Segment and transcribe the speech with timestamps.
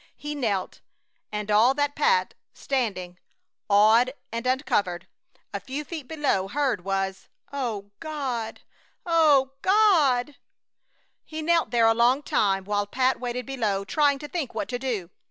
[0.17, 0.81] He knelt,
[1.31, 3.19] and all that Pat, standing,
[3.69, 5.07] awed and uncovered,
[5.53, 8.61] a few feet below, heard, was: "O God!
[9.05, 10.37] O God!"
[11.23, 14.79] He knelt there a long time, while Pat waited below, trying to think what to
[14.79, 15.11] do.